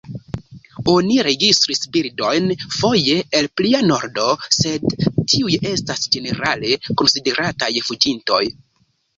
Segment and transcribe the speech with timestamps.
[0.93, 4.25] Oni registris birdojn foje el plia nordo,
[4.61, 8.45] sed tiuj estas ĝenerale konsiderataj fuĝintoj.